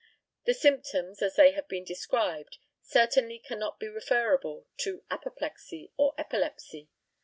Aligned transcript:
The 0.45 0.55
symptoms, 0.55 1.21
as 1.21 1.35
they 1.35 1.51
have 1.51 1.67
been 1.67 1.83
described, 1.83 2.57
certainly 2.81 3.37
cannot 3.37 3.79
be 3.79 3.87
referable 3.87 4.65
to 4.77 5.03
apoplexy 5.11 5.91
or 5.95 6.15
epilepsy. 6.17 6.89